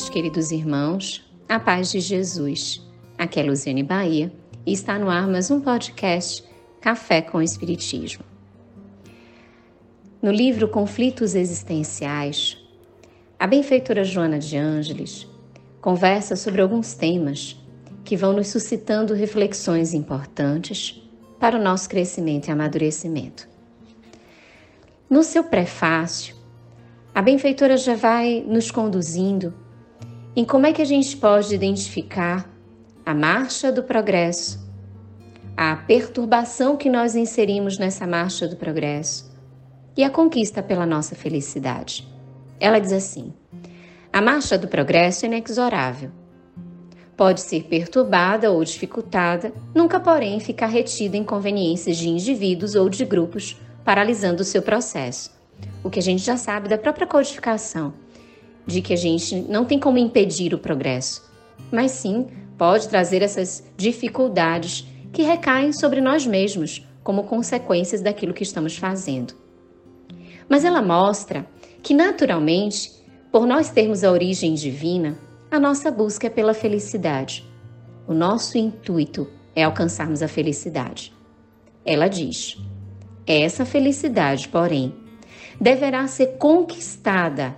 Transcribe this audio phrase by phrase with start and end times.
[0.00, 2.80] queridos irmãos, a paz de Jesus.
[3.18, 4.32] Aqui é Luziane Bahia
[4.64, 6.42] e está no ar mais um podcast
[6.80, 8.24] Café com Espiritismo.
[10.22, 12.56] No livro Conflitos Existenciais,
[13.38, 15.28] a benfeitora Joana de Ângeles
[15.82, 17.60] conversa sobre alguns temas
[18.02, 21.02] que vão nos suscitando reflexões importantes
[21.38, 23.46] para o nosso crescimento e amadurecimento.
[25.10, 26.34] No seu prefácio,
[27.14, 29.52] a benfeitora já vai nos conduzindo
[30.34, 32.50] em como é que a gente pode identificar
[33.04, 34.58] a marcha do progresso,
[35.56, 39.30] a perturbação que nós inserimos nessa marcha do progresso
[39.96, 42.08] e a conquista pela nossa felicidade.
[42.58, 43.32] Ela diz assim:
[44.12, 46.10] a marcha do progresso é inexorável.
[47.16, 53.04] Pode ser perturbada ou dificultada, nunca, porém, ficar retida em conveniências de indivíduos ou de
[53.04, 55.30] grupos, paralisando o seu processo
[55.82, 57.92] o que a gente já sabe da própria codificação,
[58.66, 61.22] de que a gente não tem como impedir o progresso,
[61.70, 68.42] mas sim pode trazer essas dificuldades que recaem sobre nós mesmos como consequências daquilo que
[68.42, 69.34] estamos fazendo.
[70.48, 71.46] Mas ela mostra
[71.82, 72.90] que, naturalmente,
[73.30, 75.18] por nós termos a origem divina,
[75.50, 77.44] a nossa busca é pela felicidade.
[78.06, 81.12] O nosso intuito é alcançarmos a felicidade.
[81.84, 82.56] Ela diz:
[83.26, 84.94] essa felicidade, porém,
[85.60, 87.56] deverá ser conquistada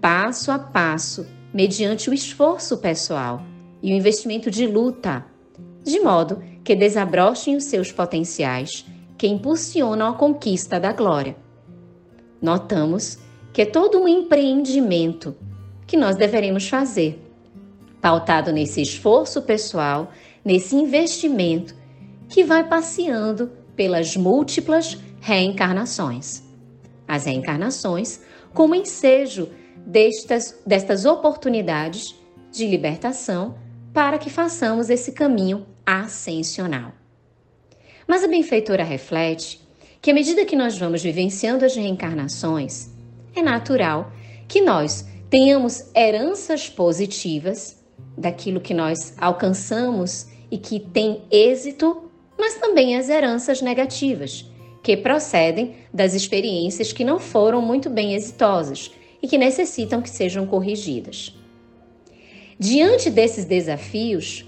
[0.00, 3.42] passo a passo, mediante o esforço pessoal
[3.82, 5.24] e o investimento de luta,
[5.82, 8.84] de modo que desabrochem os seus potenciais
[9.16, 11.36] que impulsionam a conquista da glória.
[12.40, 13.18] Notamos
[13.52, 15.36] que é todo um empreendimento
[15.86, 17.22] que nós deveremos fazer,
[18.00, 20.10] pautado nesse esforço pessoal,
[20.44, 21.74] nesse investimento
[22.28, 26.44] que vai passeando pelas múltiplas reencarnações
[27.06, 28.20] as reencarnações
[28.52, 29.48] como ensejo
[29.86, 32.14] destas, destas oportunidades
[32.50, 33.56] de libertação
[33.92, 36.92] para que façamos esse caminho ascensional.
[38.06, 39.60] Mas a benfeitora reflete
[40.00, 42.90] que, à medida que nós vamos vivenciando as reencarnações,
[43.34, 44.12] é natural
[44.46, 47.82] que nós tenhamos heranças positivas
[48.16, 54.48] daquilo que nós alcançamos e que tem êxito, mas também as heranças negativas,
[54.82, 58.92] que procedem das experiências que não foram muito bem exitosas
[59.24, 61.34] e que necessitam que sejam corrigidas.
[62.58, 64.44] Diante desses desafios,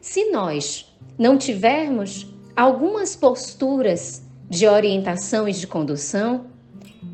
[0.00, 4.20] se nós não tivermos algumas posturas
[4.50, 6.46] de orientação e de condução,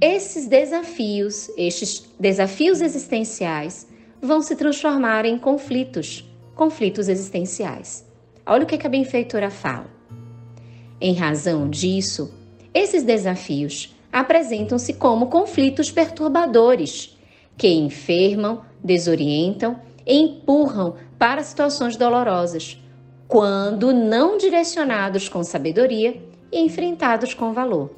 [0.01, 3.87] esses desafios, estes desafios existenciais,
[4.19, 8.03] vão se transformar em conflitos, conflitos existenciais.
[8.47, 9.91] Olha o que a benfeitora fala.
[10.99, 12.33] Em razão disso,
[12.73, 17.19] esses desafios apresentam-se como conflitos perturbadores
[17.59, 22.81] que enfermam, desorientam e empurram para situações dolorosas,
[23.27, 26.23] quando não direcionados com sabedoria
[26.53, 27.91] e enfrentados com valor.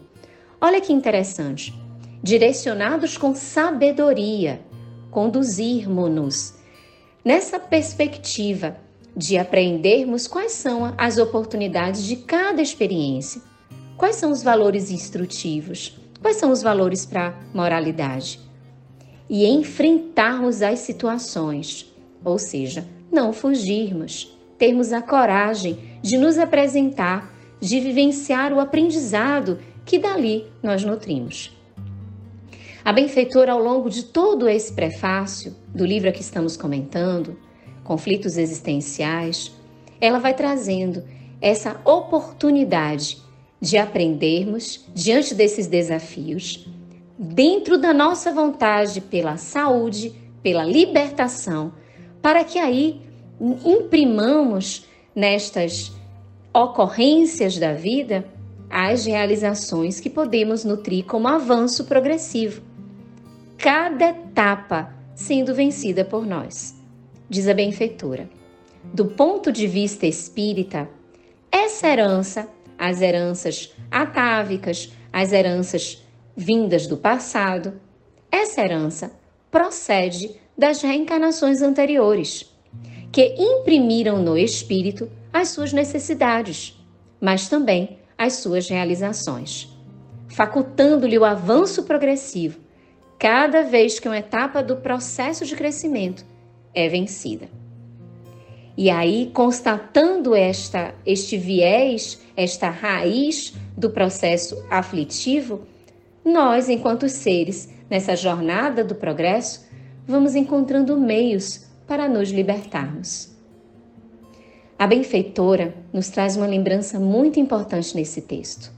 [0.58, 1.74] Olha que interessante.
[2.22, 4.62] Direcionados com sabedoria,
[5.10, 6.54] conduzirmos-nos
[7.22, 8.78] nessa perspectiva
[9.14, 13.42] de aprendermos quais são as oportunidades de cada experiência
[13.96, 15.96] Quais são os valores instrutivos?
[16.26, 18.40] Quais são os valores para moralidade?
[19.30, 21.94] E enfrentarmos as situações,
[22.24, 30.00] ou seja, não fugirmos, termos a coragem de nos apresentar, de vivenciar o aprendizado que
[30.00, 31.56] dali nós nutrimos.
[32.84, 37.38] A benfeitora, ao longo de todo esse prefácio do livro que estamos comentando,
[37.84, 39.52] Conflitos Existenciais,
[40.00, 41.04] ela vai trazendo
[41.40, 43.24] essa oportunidade
[43.60, 46.68] de aprendermos diante desses desafios,
[47.18, 50.12] dentro da nossa vontade pela saúde,
[50.42, 51.72] pela libertação,
[52.20, 53.00] para que aí
[53.64, 55.92] imprimamos nestas
[56.52, 58.24] ocorrências da vida
[58.68, 62.62] as realizações que podemos nutrir como avanço progressivo.
[63.56, 66.74] Cada etapa sendo vencida por nós.
[67.28, 68.28] Diz a benfeitora.
[68.92, 70.88] Do ponto de vista espírita,
[71.50, 76.04] essa herança as heranças atávicas, as heranças
[76.36, 77.80] vindas do passado.
[78.30, 79.12] Essa herança
[79.50, 82.52] procede das reencarnações anteriores,
[83.12, 86.78] que imprimiram no espírito as suas necessidades,
[87.20, 89.68] mas também as suas realizações,
[90.28, 92.66] facultando-lhe o avanço progressivo
[93.18, 96.24] cada vez que uma etapa do processo de crescimento
[96.74, 97.48] é vencida.
[98.76, 105.62] E aí, constatando esta, este viés, esta raiz do processo aflitivo,
[106.22, 109.64] nós, enquanto seres, nessa jornada do progresso,
[110.06, 113.34] vamos encontrando meios para nos libertarmos.
[114.78, 118.70] A benfeitora nos traz uma lembrança muito importante nesse texto.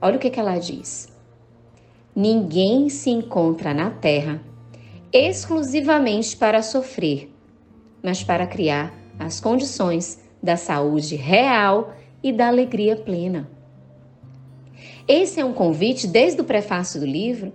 [0.00, 1.08] Olha o que, que ela diz.
[2.14, 4.40] Ninguém se encontra na Terra
[5.12, 7.30] exclusivamente para sofrer,
[8.02, 13.50] mas para criar as condições da saúde real e da alegria plena.
[15.08, 17.52] Esse é um convite, desde o prefácio do livro,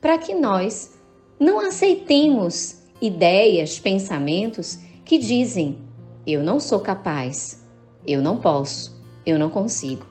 [0.00, 0.96] para que nós
[1.38, 5.78] não aceitemos ideias, pensamentos que dizem:
[6.26, 7.64] eu não sou capaz,
[8.06, 10.06] eu não posso, eu não consigo.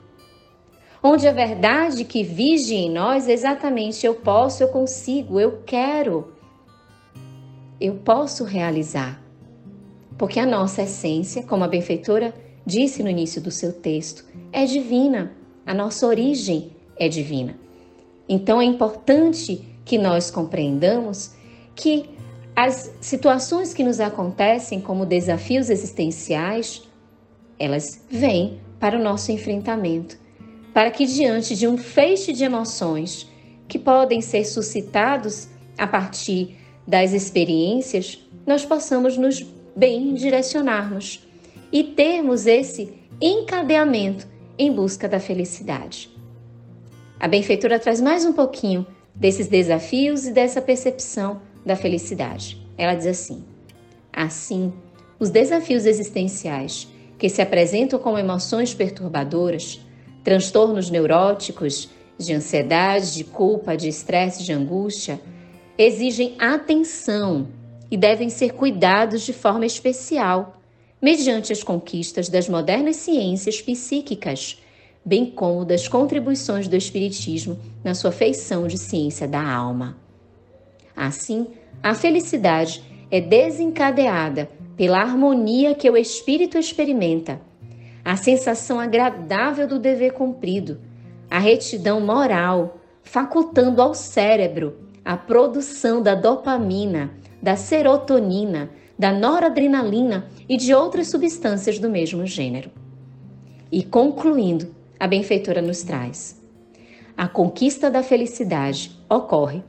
[1.02, 6.32] Onde a verdade que vige em nós é exatamente eu posso, eu consigo, eu quero,
[7.80, 9.21] eu posso realizar.
[10.18, 15.32] Porque a nossa essência, como a benfeitora disse no início do seu texto, é divina,
[15.66, 17.58] a nossa origem é divina.
[18.28, 21.34] Então é importante que nós compreendamos
[21.74, 22.08] que
[22.54, 26.82] as situações que nos acontecem como desafios existenciais,
[27.58, 30.18] elas vêm para o nosso enfrentamento,
[30.72, 33.28] para que diante de um feixe de emoções
[33.66, 35.48] que podem ser suscitados
[35.78, 39.44] a partir das experiências, nós possamos nos
[39.74, 41.26] bem direcionarmos
[41.72, 44.26] e termos esse encadeamento
[44.58, 46.10] em busca da felicidade.
[47.18, 52.60] A benfeitura traz mais um pouquinho desses desafios e dessa percepção da felicidade.
[52.76, 53.44] Ela diz assim:
[54.12, 54.72] Assim,
[55.18, 56.88] os desafios existenciais
[57.18, 59.80] que se apresentam como emoções perturbadoras,
[60.24, 61.88] transtornos neuróticos,
[62.18, 65.20] de ansiedade, de culpa, de estresse, de angústia,
[65.78, 67.48] exigem atenção
[67.92, 70.56] e devem ser cuidados de forma especial,
[71.00, 74.58] mediante as conquistas das modernas ciências psíquicas,
[75.04, 79.98] bem como das contribuições do Espiritismo na sua feição de ciência da alma.
[80.96, 81.48] Assim,
[81.82, 87.42] a felicidade é desencadeada pela harmonia que o espírito experimenta,
[88.02, 90.80] a sensação agradável do dever cumprido,
[91.30, 97.10] a retidão moral, facultando ao cérebro a produção da dopamina,
[97.42, 102.70] da serotonina, da noradrenalina e de outras substâncias do mesmo gênero.
[103.70, 106.40] E concluindo, a benfeitora nos traz:
[107.16, 109.62] a conquista da felicidade ocorre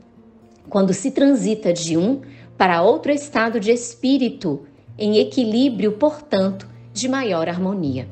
[0.68, 2.20] quando se transita de um
[2.56, 4.66] para outro estado de espírito,
[4.96, 8.08] em equilíbrio, portanto, de maior harmonia.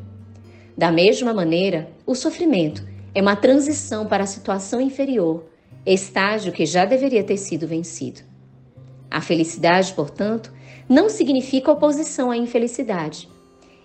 [0.77, 2.85] Da mesma maneira, o sofrimento
[3.15, 5.45] é uma transição para a situação inferior,
[5.85, 8.21] estágio que já deveria ter sido vencido.
[9.11, 10.53] A felicidade, portanto,
[10.89, 13.29] não significa oposição à infelicidade.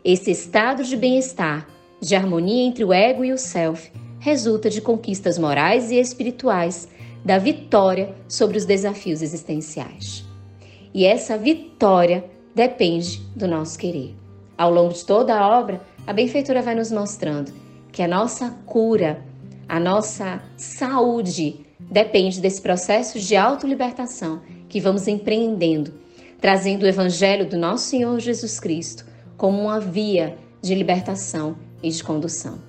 [0.03, 1.67] Esse estado de bem-estar,
[1.99, 6.87] de harmonia entre o ego e o self, resulta de conquistas morais e espirituais
[7.25, 10.23] da vitória sobre os desafios existenciais.
[10.93, 12.23] E essa vitória
[12.55, 14.15] depende do nosso querer.
[14.57, 17.51] Ao longo de toda a obra, a benfeitura vai nos mostrando
[17.91, 19.21] que a nossa cura,
[19.67, 25.93] a nossa saúde depende desse processo de autolibertação que vamos empreendendo,
[26.39, 29.05] trazendo o evangelho do nosso Senhor Jesus Cristo
[29.37, 32.59] como uma via de libertação e de condução.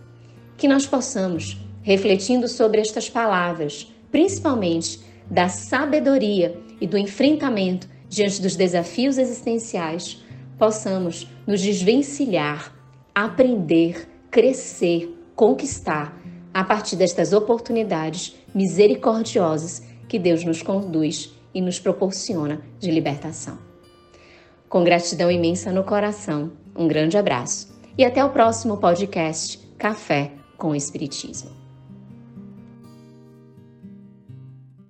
[0.57, 8.57] Que nós possamos, refletindo sobre estas palavras, principalmente da sabedoria e do enfrentamento diante dos
[8.57, 10.23] desafios existenciais,
[10.59, 12.75] possamos nos desvencilhar,
[13.15, 16.19] aprender, crescer, conquistar
[16.53, 23.59] a partir destas oportunidades misericordiosas que Deus nos conduz e nos proporciona de libertação.
[24.69, 30.75] Com gratidão imensa no coração, um grande abraço e até o próximo podcast Café com
[30.75, 31.58] Espiritismo.